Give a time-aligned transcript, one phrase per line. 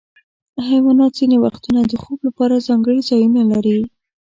[0.69, 3.79] حیوانات ځینې وختونه د خوب لپاره ځانګړي ځایونه لري.